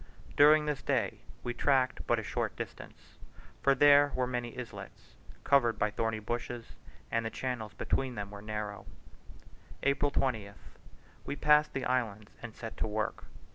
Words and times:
During 0.35 0.65
this 0.65 0.81
day 0.81 1.19
we 1.43 1.53
tracked 1.53 2.07
but 2.07 2.17
a 2.17 2.23
short 2.23 2.55
distance, 2.55 3.19
for 3.61 3.75
there 3.75 4.11
were 4.15 4.25
many 4.25 4.57
islets, 4.57 5.13
covered 5.43 5.77
by 5.77 5.91
thorny 5.91 6.17
bushes, 6.17 6.73
and 7.11 7.23
the 7.23 7.29
channels 7.29 7.75
between 7.75 8.15
them 8.15 8.31
were 8.31 8.43
shallow. 8.43 8.87
April 9.83 10.09
20th. 10.09 10.79
We 11.23 11.35
passed 11.35 11.73
the 11.73 11.85
islands 11.85 12.31
and 12.41 12.55
set 12.55 12.77
to 12.77 12.87
work. 12.87 13.25